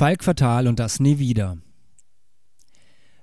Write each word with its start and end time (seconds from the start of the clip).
Falk 0.00 0.24
Fatal 0.24 0.66
und 0.66 0.78
das 0.78 0.98
nie 0.98 1.18
wieder. 1.18 1.58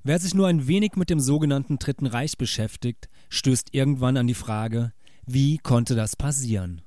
Wer 0.03 0.19
sich 0.19 0.35
nur 0.35 0.45
ein 0.45 0.67
wenig 0.67 0.91
mit 0.95 1.09
dem 1.09 1.19
sogenannten 1.19 1.79
Dritten 1.79 2.05
Reich 2.05 2.37
beschäftigt, 2.37 3.09
stößt 3.29 3.73
irgendwann 3.73 4.15
an 4.15 4.27
die 4.27 4.35
Frage, 4.35 4.93
wie 5.25 5.57
konnte 5.57 5.95
das 5.95 6.15
passieren? 6.15 6.83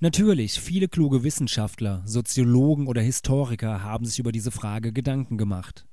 Natürlich, 0.00 0.60
viele 0.60 0.88
kluge 0.88 1.24
Wissenschaftler, 1.24 2.02
Soziologen 2.04 2.88
oder 2.88 3.00
Historiker 3.00 3.82
haben 3.82 4.04
sich 4.04 4.18
über 4.18 4.32
diese 4.32 4.50
Frage 4.50 4.92
Gedanken 4.92 5.38
gemacht 5.38 5.86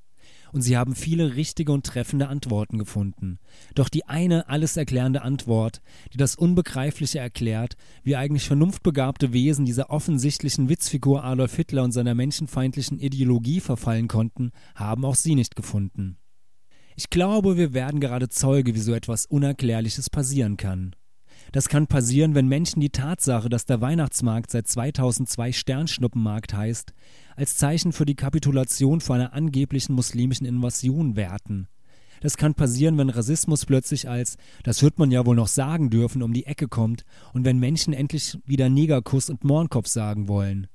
und 0.53 0.61
sie 0.61 0.77
haben 0.77 0.95
viele 0.95 1.35
richtige 1.35 1.71
und 1.71 1.85
treffende 1.85 2.27
Antworten 2.27 2.77
gefunden. 2.77 3.39
Doch 3.75 3.89
die 3.89 4.05
eine 4.05 4.47
alles 4.47 4.77
erklärende 4.77 5.23
Antwort, 5.23 5.81
die 6.13 6.17
das 6.17 6.35
Unbegreifliche 6.35 7.19
erklärt, 7.19 7.75
wie 8.03 8.15
eigentlich 8.15 8.47
vernunftbegabte 8.47 9.33
Wesen 9.33 9.65
dieser 9.65 9.89
offensichtlichen 9.89 10.69
Witzfigur 10.69 11.23
Adolf 11.23 11.55
Hitler 11.55 11.83
und 11.83 11.91
seiner 11.91 12.15
menschenfeindlichen 12.15 12.99
Ideologie 12.99 13.59
verfallen 13.59 14.07
konnten, 14.07 14.51
haben 14.75 15.03
auch 15.05 15.15
sie 15.15 15.35
nicht 15.35 15.55
gefunden. 15.55 16.17
Ich 16.95 17.09
glaube, 17.09 17.57
wir 17.57 17.73
werden 17.73 17.99
gerade 17.99 18.29
Zeuge, 18.29 18.75
wie 18.75 18.79
so 18.79 18.93
etwas 18.93 19.25
Unerklärliches 19.25 20.09
passieren 20.09 20.57
kann. 20.57 20.95
Das 21.53 21.69
kann 21.69 21.85
passieren, 21.85 22.33
wenn 22.33 22.47
Menschen 22.47 22.81
die 22.81 22.89
Tatsache, 22.89 23.47
dass 23.47 23.67
der 23.67 23.79
Weihnachtsmarkt 23.79 24.49
seit 24.49 24.67
2002 24.67 25.51
Sternschnuppenmarkt 25.51 26.55
heißt, 26.55 26.93
als 27.35 27.57
Zeichen 27.57 27.91
für 27.91 28.05
die 28.05 28.15
Kapitulation 28.15 29.01
vor 29.01 29.17
einer 29.17 29.33
angeblichen 29.33 29.93
muslimischen 29.93 30.47
Invasion 30.47 31.15
werten. 31.15 31.67
Das 32.21 32.37
kann 32.37 32.55
passieren, 32.55 32.97
wenn 32.97 33.11
Rassismus 33.11 33.67
plötzlich 33.67 34.09
als 34.09 34.37
das 34.63 34.81
wird 34.81 34.97
man 34.97 35.11
ja 35.11 35.27
wohl 35.27 35.35
noch 35.35 35.47
sagen 35.47 35.91
dürfen 35.91 36.23
um 36.23 36.33
die 36.33 36.47
Ecke 36.47 36.67
kommt 36.67 37.05
und 37.33 37.45
wenn 37.45 37.59
Menschen 37.59 37.93
endlich 37.93 38.35
wieder 38.45 38.69
Negerkuss 38.69 39.29
und 39.29 39.43
Mohrenkopf 39.43 39.87
sagen 39.87 40.27
wollen. 40.27 40.65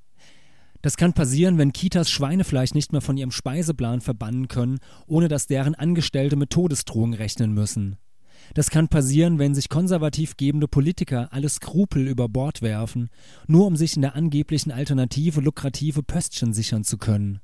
Das 0.81 0.95
kann 0.95 1.11
passieren, 1.11 1.57
wenn 1.57 1.73
Kitas 1.73 2.09
Schweinefleisch 2.09 2.73
nicht 2.73 2.93
mehr 2.93 3.01
von 3.01 3.17
ihrem 3.17 3.31
Speiseplan 3.31 3.99
verbannen 3.99 4.47
können, 4.47 4.79
ohne 5.07 5.27
dass 5.27 5.45
deren 5.45 5.75
Angestellte 5.75 6.37
mit 6.37 6.51
Todesdrohungen 6.51 7.15
rechnen 7.15 7.53
müssen. 7.53 7.97
Das 8.53 8.69
kann 8.69 8.87
passieren, 8.87 9.39
wenn 9.39 9.55
sich 9.55 9.69
konservativ 9.69 10.37
gebende 10.37 10.67
Politiker 10.67 11.31
alle 11.31 11.49
Skrupel 11.49 12.07
über 12.07 12.29
Bord 12.29 12.61
werfen, 12.61 13.09
nur 13.47 13.67
um 13.67 13.75
sich 13.75 13.95
in 13.95 14.01
der 14.01 14.15
angeblichen 14.15 14.71
Alternative 14.71 15.41
lukrative 15.41 16.03
Pöstchen 16.03 16.53
sichern 16.53 16.83
zu 16.83 16.97
können. 16.97 17.41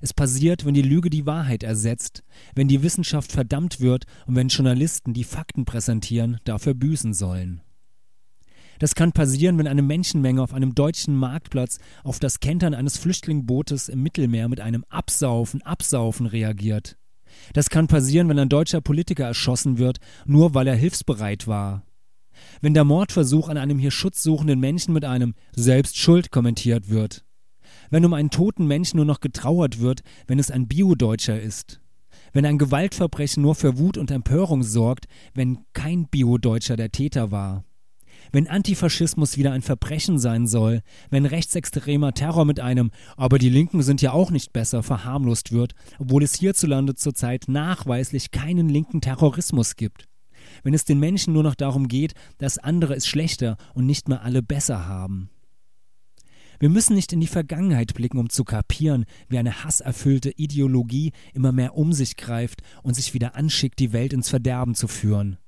Es 0.00 0.12
passiert, 0.12 0.64
wenn 0.64 0.74
die 0.74 0.82
Lüge 0.82 1.08
die 1.08 1.26
Wahrheit 1.26 1.62
ersetzt, 1.62 2.22
wenn 2.54 2.68
die 2.68 2.82
Wissenschaft 2.82 3.32
verdammt 3.32 3.80
wird 3.80 4.04
und 4.26 4.36
wenn 4.36 4.48
Journalisten, 4.48 5.14
die 5.14 5.24
Fakten 5.24 5.64
präsentieren, 5.64 6.38
dafür 6.44 6.74
büßen 6.74 7.14
sollen. 7.14 7.62
Das 8.78 8.94
kann 8.94 9.12
passieren, 9.12 9.58
wenn 9.58 9.68
eine 9.68 9.82
Menschenmenge 9.82 10.42
auf 10.42 10.54
einem 10.54 10.74
deutschen 10.74 11.14
Marktplatz 11.14 11.78
auf 12.02 12.18
das 12.18 12.40
Kentern 12.40 12.74
eines 12.74 12.98
Flüchtlingbootes 12.98 13.88
im 13.88 14.02
Mittelmeer 14.02 14.48
mit 14.48 14.60
einem 14.60 14.84
Absaufen, 14.88 15.62
Absaufen 15.62 16.26
reagiert. 16.26 16.96
Das 17.52 17.70
kann 17.70 17.86
passieren, 17.86 18.28
wenn 18.28 18.38
ein 18.38 18.48
deutscher 18.48 18.80
Politiker 18.80 19.24
erschossen 19.24 19.78
wird, 19.78 19.98
nur 20.26 20.54
weil 20.54 20.66
er 20.66 20.74
hilfsbereit 20.74 21.46
war. 21.46 21.82
Wenn 22.60 22.74
der 22.74 22.84
Mordversuch 22.84 23.48
an 23.48 23.58
einem 23.58 23.78
hier 23.78 23.90
schutzsuchenden 23.90 24.58
Menschen 24.58 24.94
mit 24.94 25.04
einem 25.04 25.34
Selbstschuld 25.54 26.30
kommentiert 26.30 26.88
wird. 26.88 27.24
Wenn 27.90 28.04
um 28.04 28.14
einen 28.14 28.30
toten 28.30 28.66
Menschen 28.66 28.96
nur 28.96 29.06
noch 29.06 29.20
getrauert 29.20 29.80
wird, 29.80 30.00
wenn 30.26 30.38
es 30.38 30.50
ein 30.50 30.66
Bio-Deutscher 30.66 31.40
ist. 31.40 31.80
Wenn 32.32 32.46
ein 32.46 32.58
Gewaltverbrechen 32.58 33.42
nur 33.42 33.54
für 33.54 33.78
Wut 33.78 33.98
und 33.98 34.10
Empörung 34.10 34.62
sorgt, 34.62 35.06
wenn 35.34 35.58
kein 35.74 36.08
Bio-Deutscher 36.08 36.76
der 36.76 36.90
Täter 36.90 37.30
war. 37.30 37.64
Wenn 38.32 38.48
Antifaschismus 38.48 39.36
wieder 39.36 39.52
ein 39.52 39.60
Verbrechen 39.60 40.18
sein 40.18 40.46
soll, 40.46 40.80
wenn 41.10 41.26
rechtsextremer 41.26 42.14
Terror 42.14 42.46
mit 42.46 42.60
einem 42.60 42.90
aber 43.16 43.38
die 43.38 43.50
Linken 43.50 43.82
sind 43.82 44.00
ja 44.00 44.12
auch 44.12 44.30
nicht 44.30 44.54
besser 44.54 44.82
verharmlost 44.82 45.52
wird, 45.52 45.74
obwohl 45.98 46.22
es 46.22 46.34
hierzulande 46.36 46.94
zurzeit 46.94 47.44
nachweislich 47.48 48.30
keinen 48.30 48.70
linken 48.70 49.02
Terrorismus 49.02 49.76
gibt. 49.76 50.08
Wenn 50.62 50.72
es 50.72 50.86
den 50.86 50.98
Menschen 50.98 51.34
nur 51.34 51.42
noch 51.42 51.54
darum 51.54 51.88
geht, 51.88 52.14
dass 52.38 52.56
andere 52.56 52.94
es 52.94 53.06
schlechter 53.06 53.58
und 53.74 53.84
nicht 53.84 54.08
mehr 54.08 54.22
alle 54.22 54.42
besser 54.42 54.86
haben. 54.86 55.28
Wir 56.58 56.70
müssen 56.70 56.94
nicht 56.94 57.12
in 57.12 57.20
die 57.20 57.26
Vergangenheit 57.26 57.92
blicken, 57.92 58.18
um 58.18 58.30
zu 58.30 58.44
kapieren, 58.44 59.04
wie 59.28 59.38
eine 59.38 59.64
hasserfüllte 59.64 60.30
Ideologie 60.30 61.12
immer 61.34 61.52
mehr 61.52 61.76
um 61.76 61.92
sich 61.92 62.16
greift 62.16 62.62
und 62.82 62.94
sich 62.94 63.12
wieder 63.12 63.34
anschickt, 63.34 63.78
die 63.78 63.92
Welt 63.92 64.12
ins 64.12 64.30
Verderben 64.30 64.74
zu 64.74 64.88
führen. 64.88 65.38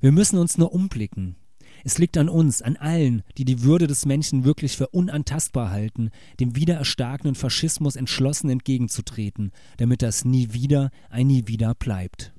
Wir 0.00 0.12
müssen 0.12 0.38
uns 0.38 0.58
nur 0.58 0.72
umblicken, 0.72 1.36
es 1.84 1.98
liegt 1.98 2.16
an 2.16 2.28
uns, 2.28 2.62
an 2.62 2.76
allen, 2.76 3.22
die 3.38 3.44
die 3.44 3.62
Würde 3.62 3.86
des 3.86 4.06
Menschen 4.06 4.44
wirklich 4.44 4.76
für 4.76 4.88
unantastbar 4.88 5.70
halten, 5.70 6.10
dem 6.40 6.56
wiedererstarkenden 6.56 7.34
Faschismus 7.34 7.96
entschlossen 7.96 8.50
entgegenzutreten, 8.50 9.52
damit 9.76 10.02
das 10.02 10.24
nie 10.24 10.52
wieder 10.52 10.90
ein 11.10 11.26
nie 11.26 11.46
wieder 11.46 11.74
bleibt. 11.74 12.33